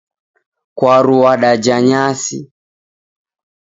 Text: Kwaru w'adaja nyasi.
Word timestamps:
Kwaru 0.77 1.13
w'adaja 1.21 1.77
nyasi. 1.89 2.37